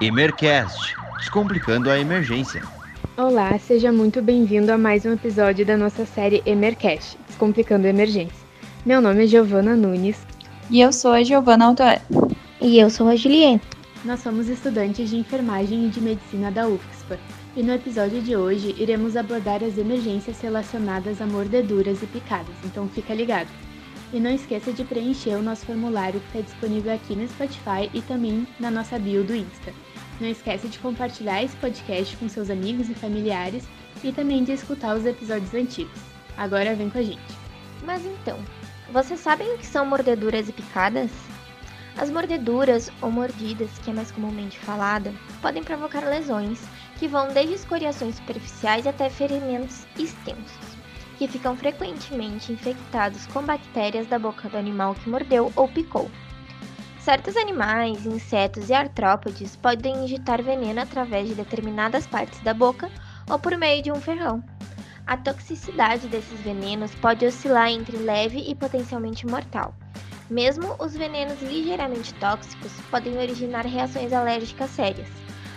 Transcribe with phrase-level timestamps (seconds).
[0.00, 2.62] Emercast Descomplicando a Emergência.
[3.16, 8.46] Olá, seja muito bem-vindo a mais um episódio da nossa série Emercast Descomplicando a Emergência.
[8.86, 10.24] Meu nome é Giovana Nunes.
[10.70, 12.00] E eu sou a Giovana Altoé.
[12.60, 13.66] E eu sou a Juliette.
[14.04, 17.18] Nós somos estudantes de enfermagem e de medicina da UFSPA.
[17.56, 22.88] E no episódio de hoje iremos abordar as emergências relacionadas a mordeduras e picadas, então
[22.88, 23.48] fica ligado.
[24.12, 28.00] E não esqueça de preencher o nosso formulário que está disponível aqui no Spotify e
[28.00, 29.72] também na nossa bio do Insta.
[30.20, 33.64] Não esqueça de compartilhar esse podcast com seus amigos e familiares
[34.02, 36.00] e também de escutar os episódios antigos.
[36.36, 37.20] Agora vem com a gente.
[37.84, 38.38] Mas então,
[38.92, 41.10] vocês sabem o que são mordeduras e picadas?
[41.96, 46.60] As mordeduras ou mordidas, que é mais comumente falada, podem provocar lesões
[46.98, 50.78] que vão desde escoriações superficiais até ferimentos extensos
[51.18, 56.08] que ficam frequentemente infectados com bactérias da boca do animal que mordeu ou picou.
[57.08, 62.90] Certos animais, insetos e artrópodes podem injetar veneno através de determinadas partes da boca
[63.30, 64.44] ou por meio de um ferrão.
[65.06, 69.74] A toxicidade desses venenos pode oscilar entre leve e potencialmente mortal.
[70.28, 75.08] Mesmo os venenos ligeiramente tóxicos podem originar reações alérgicas sérias.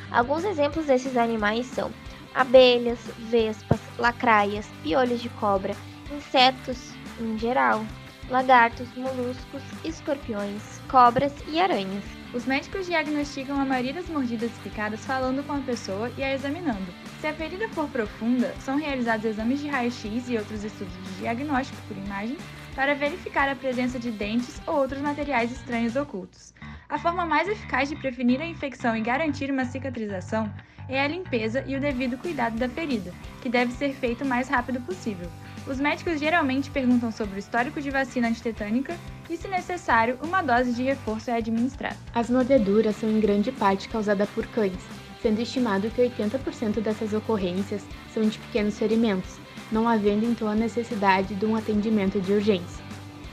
[0.10, 1.92] Alguns exemplos desses animais são
[2.34, 5.76] abelhas, vespas, lacraias, piolhos de cobra,
[6.16, 7.84] insetos em geral,
[8.30, 12.04] lagartos, moluscos, escorpiões, cobras e aranhas.
[12.34, 16.34] Os médicos diagnosticam a maioria das mordidas e picadas falando com a pessoa e a
[16.34, 16.94] examinando.
[17.20, 21.82] Se a ferida for profunda, são realizados exames de raio-x e outros estudos de diagnóstico
[21.88, 22.38] por imagem
[22.74, 26.54] para verificar a presença de dentes ou outros materiais estranhos ocultos.
[26.88, 30.52] A forma mais eficaz de prevenir a infecção e garantir uma cicatrização
[30.88, 34.50] é a limpeza e o devido cuidado da ferida, que deve ser feito o mais
[34.50, 35.30] rápido possível.
[35.68, 38.98] Os médicos geralmente perguntam sobre o histórico de vacina antitetânica
[39.30, 41.98] e, se necessário, uma dose de reforço é administrada.
[42.14, 44.82] As mordeduras são em grande parte causadas por cães,
[45.22, 49.38] sendo estimado que 80% dessas ocorrências são de pequenos ferimentos,
[49.72, 52.84] não havendo então a necessidade de um atendimento de urgência.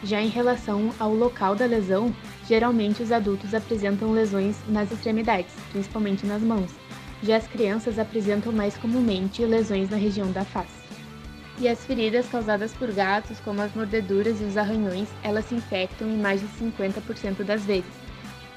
[0.05, 2.15] Já em relação ao local da lesão,
[2.47, 6.71] geralmente os adultos apresentam lesões nas extremidades, principalmente nas mãos,
[7.23, 10.78] já as crianças apresentam mais comumente lesões na região da face.
[11.61, 16.09] E as feridas causadas por gatos, como as mordeduras e os arranhões, elas se infectam
[16.09, 17.91] em mais de 50% das vezes.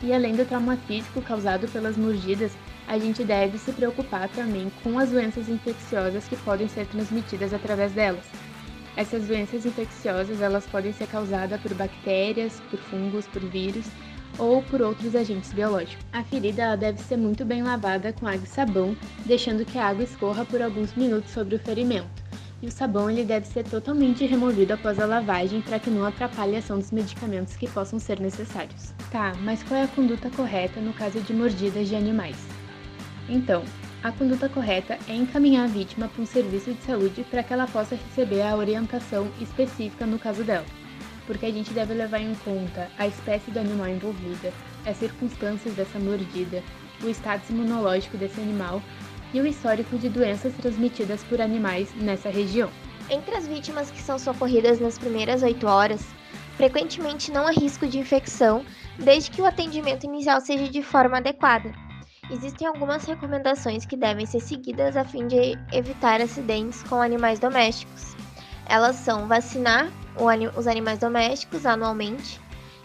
[0.03, 2.51] E além do trauma físico causado pelas mordidas,
[2.87, 7.91] a gente deve se preocupar também com as doenças infecciosas que podem ser transmitidas através
[7.91, 8.25] delas.
[8.95, 13.85] Essas doenças infecciosas, elas podem ser causadas por bactérias, por fungos, por vírus
[14.37, 16.05] ou por outros agentes biológicos.
[16.13, 18.95] A ferida deve ser muito bem lavada com água e sabão,
[19.25, 22.20] deixando que a água escorra por alguns minutos sobre o ferimento.
[22.61, 26.55] E o sabão ele deve ser totalmente removido após a lavagem para que não atrapalhe
[26.55, 28.93] a ação dos medicamentos que possam ser necessários.
[29.11, 32.37] Tá, mas qual é a conduta correta no caso de mordidas de animais?
[33.27, 33.63] Então,
[34.03, 37.67] a conduta correta é encaminhar a vítima para um serviço de saúde para que ela
[37.67, 40.65] possa receber a orientação específica no caso dela
[41.31, 44.51] porque a gente deve levar em conta a espécie do animal envolvida,
[44.85, 46.63] as circunstâncias dessa mordida,
[47.01, 48.81] o status imunológico desse animal
[49.33, 52.69] e o histórico de doenças transmitidas por animais nessa região.
[53.09, 56.05] Entre as vítimas que são socorridas nas primeiras 8 horas,
[56.57, 58.65] frequentemente não há risco de infecção,
[58.97, 61.71] desde que o atendimento inicial seja de forma adequada.
[62.29, 68.15] Existem algumas recomendações que devem ser seguidas a fim de evitar acidentes com animais domésticos.
[68.65, 69.91] Elas são vacinar
[70.55, 72.39] os animais domésticos anualmente,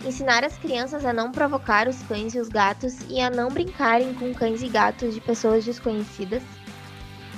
[0.05, 4.15] ensinar as crianças a não provocar os cães e os gatos e a não brincarem
[4.15, 6.43] com cães e gatos de pessoas desconhecidas.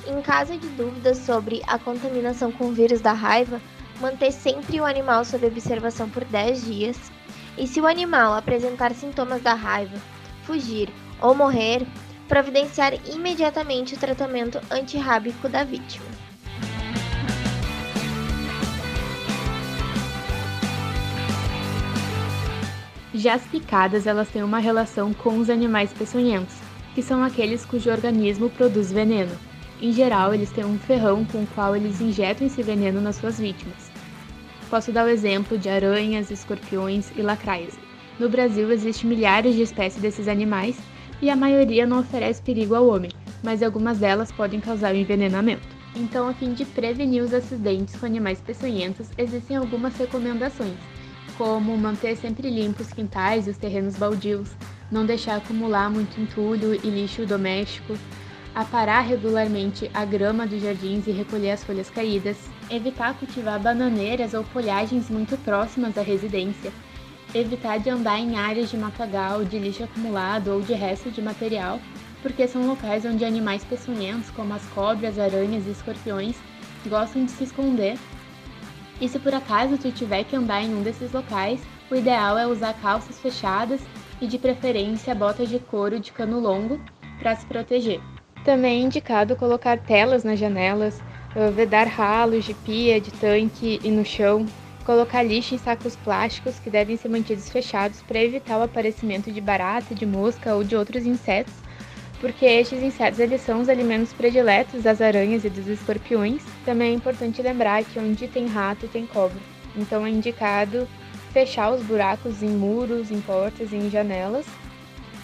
[0.06, 3.60] Em caso de dúvidas sobre a contaminação com o vírus da raiva,
[4.00, 7.12] manter sempre o animal sob observação por 10 dias.
[7.56, 9.98] E se o animal apresentar sintomas da raiva,
[10.44, 10.88] fugir
[11.20, 11.86] ou morrer,
[12.28, 16.27] providenciar imediatamente o tratamento antirrábico da vítima.
[23.18, 26.54] Já as picadas, elas têm uma relação com os animais peçonhentos,
[26.94, 29.36] que são aqueles cujo organismo produz veneno.
[29.82, 33.40] Em geral, eles têm um ferrão com o qual eles injetam esse veneno nas suas
[33.40, 33.90] vítimas.
[34.70, 37.76] Posso dar o exemplo de aranhas, escorpiões e lacraias.
[38.20, 40.78] No Brasil, existem milhares de espécies desses animais
[41.20, 43.10] e a maioria não oferece perigo ao homem,
[43.42, 45.66] mas algumas delas podem causar o envenenamento.
[45.96, 50.76] Então, a fim de prevenir os acidentes com animais peçonhentos, existem algumas recomendações
[51.38, 54.50] como manter sempre limpos os quintais e os terrenos baldios,
[54.90, 57.96] não deixar acumular muito entulho e lixo doméstico,
[58.52, 62.36] aparar regularmente a grama dos jardins e recolher as folhas caídas,
[62.68, 66.72] evitar cultivar bananeiras ou folhagens muito próximas à residência,
[67.32, 71.78] evitar de andar em áreas de matagal, de lixo acumulado ou de resto de material,
[72.20, 76.34] porque são locais onde animais peçonhentos, como as cobras, aranhas e escorpiões,
[76.88, 77.96] gostam de se esconder.
[79.00, 81.60] E se por acaso tu tiver que andar em um desses locais,
[81.90, 83.80] o ideal é usar calças fechadas
[84.20, 86.80] e de preferência botas de couro de cano longo
[87.18, 88.00] para se proteger.
[88.44, 91.00] Também é indicado colocar telas nas janelas,
[91.36, 94.46] eh, vedar ralos de pia, de tanque e no chão,
[94.84, 99.40] colocar lixo em sacos plásticos que devem ser mantidos fechados para evitar o aparecimento de
[99.40, 101.54] barata, de mosca ou de outros insetos,
[102.20, 106.42] porque estes insetos eles são os alimentos prediletos das aranhas e dos escorpiões.
[106.64, 109.38] Também é importante lembrar que onde tem rato tem cobra,
[109.76, 110.88] então é indicado
[111.32, 114.46] fechar os buracos em muros, em portas e em janelas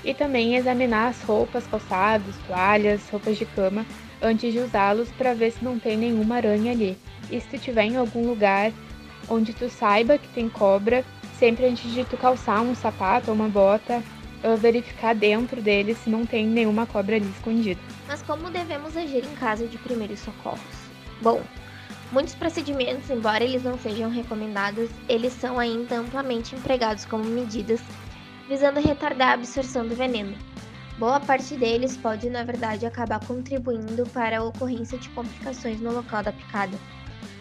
[0.05, 3.87] e também examinar as roupas, calçados, toalhas, roupas de cama
[4.23, 6.97] antes de usá-los para ver se não tem nenhuma aranha ali.
[7.31, 8.71] E se tu tiver em algum lugar
[9.29, 11.05] onde tu saiba que tem cobra,
[11.39, 14.03] sempre antes de tu calçar um sapato ou uma bota,
[14.57, 17.81] verificar dentro dele se não tem nenhuma cobra ali escondida.
[18.07, 20.61] Mas como devemos agir em caso de primeiros socorros?
[21.23, 21.43] Bom,
[22.13, 27.81] muitos procedimentos, embora eles não sejam recomendados, eles são ainda amplamente empregados como medidas
[28.49, 30.37] visando retardar a absorção do veneno.
[30.99, 36.23] Boa parte deles pode, na verdade, acabar contribuindo para a ocorrência de complicações no local
[36.23, 36.77] da picada.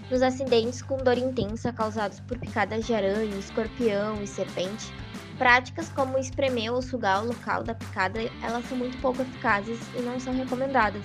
[0.09, 4.91] Nos acidentes com dor intensa causados por picadas de aranha, escorpião e serpente,
[5.38, 10.01] práticas como espremer ou sugar o local da picada, elas são muito pouco eficazes e
[10.01, 11.03] não são recomendadas.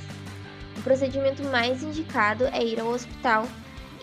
[0.77, 3.47] O procedimento mais indicado é ir ao hospital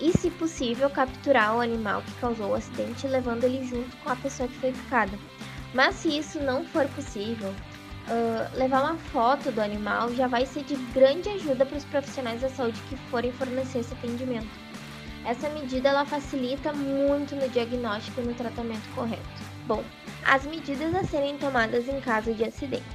[0.02, 4.16] e, se possível, capturar o animal que causou o acidente, levando ele junto com a
[4.16, 5.18] pessoa que foi picada.
[5.74, 10.64] Mas se isso não for possível, uh, levar uma foto do animal já vai ser
[10.64, 14.50] de grande ajuda para os profissionais da saúde que forem fornecer esse atendimento.
[15.26, 19.45] Essa medida ela facilita muito no diagnóstico e no tratamento correto.
[19.68, 19.84] Bom,
[20.26, 22.86] as medidas a serem tomadas em caso de acidentes.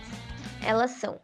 [0.62, 1.20] Elas são: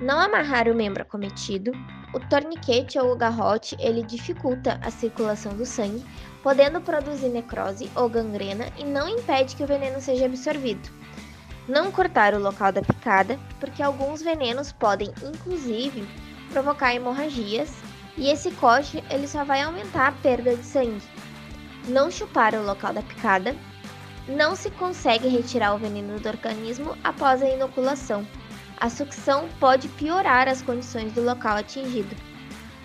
[0.00, 1.72] não amarrar o membro acometido,
[2.12, 6.04] o torniquete ou o garrote ele dificulta a circulação do sangue,
[6.42, 10.88] podendo produzir necrose ou gangrena e não impede que o veneno seja absorvido.
[11.68, 16.08] Não cortar o local da picada, porque alguns venenos podem, inclusive,
[16.50, 17.70] provocar hemorragias
[18.16, 21.02] e esse corte ele só vai aumentar a perda de sangue.
[21.86, 23.54] Não chupar o local da picada.
[24.30, 28.24] Não se consegue retirar o veneno do organismo após a inoculação.
[28.76, 32.14] A sucção pode piorar as condições do local atingido.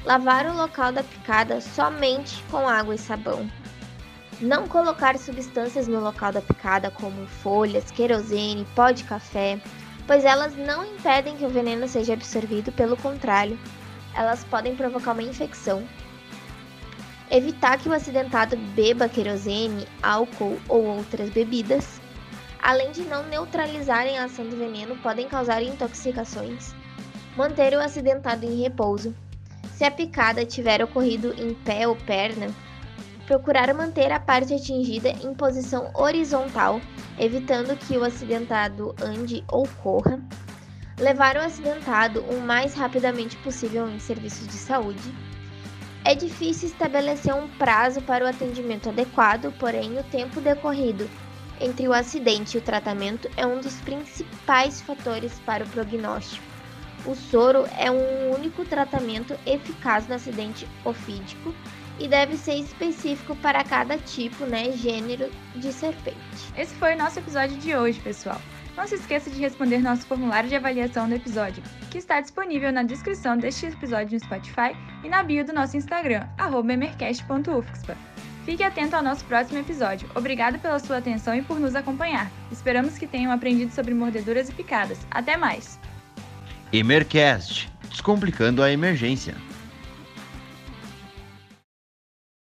[0.03, 3.47] Lavar o local da picada somente com água e sabão.
[4.41, 9.61] Não colocar substâncias no local da picada, como folhas, querosene, pó de café,
[10.07, 13.57] pois elas não impedem que o veneno seja absorvido, pelo contrário,
[14.15, 15.83] elas podem provocar uma infecção.
[17.29, 21.99] Evitar que o acidentado beba querosene, álcool ou outras bebidas.
[22.61, 26.73] Além de não neutralizarem a ação do veneno, podem causar intoxicações.
[27.35, 29.13] Manter o acidentado em repouso,
[29.73, 32.47] se a picada tiver ocorrido em pé ou perna,
[33.25, 36.79] procurar manter a parte atingida em posição horizontal,
[37.19, 40.19] evitando que o acidentado ande ou corra.
[40.97, 45.13] Levar o acidentado o mais rapidamente possível em serviços de saúde.
[46.05, 51.09] É difícil estabelecer um prazo para o atendimento adequado, porém, o tempo decorrido
[51.59, 56.45] entre o acidente e o tratamento é um dos principais fatores para o prognóstico.
[57.07, 61.55] O soro é um único tratamento eficaz no acidente ofídico
[61.99, 66.19] e deve ser específico para cada tipo, né, gênero de serpente.
[66.55, 68.39] Esse foi o nosso episódio de hoje, pessoal.
[68.75, 72.83] Não se esqueça de responder nosso formulário de avaliação do episódio, que está disponível na
[72.83, 76.27] descrição deste episódio no Spotify e na bio do nosso Instagram,
[76.69, 77.95] emercast.ufxpa.
[78.45, 80.09] Fique atento ao nosso próximo episódio.
[80.13, 82.29] Obrigado pela sua atenção e por nos acompanhar.
[82.51, 84.99] Esperamos que tenham aprendido sobre mordeduras e picadas.
[85.09, 85.79] Até mais!
[86.71, 89.35] Emercast Descomplicando a Emergência.